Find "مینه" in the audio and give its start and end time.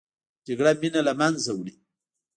0.81-1.01